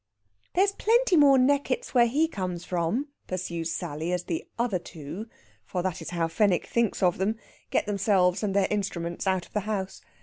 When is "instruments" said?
8.71-9.27